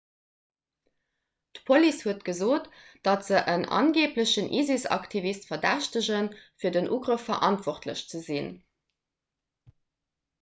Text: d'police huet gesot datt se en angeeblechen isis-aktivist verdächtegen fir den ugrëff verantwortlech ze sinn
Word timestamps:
d'police 1.57 2.05
huet 2.05 2.23
gesot 2.29 2.69
datt 3.07 3.27
se 3.27 3.41
en 3.53 3.65
angeeblechen 3.79 4.49
isis-aktivist 4.61 5.45
verdächtegen 5.51 6.31
fir 6.65 6.73
den 6.79 6.89
ugrëff 6.97 7.27
verantwortlech 7.33 8.03
ze 8.15 8.23
sinn 8.31 8.49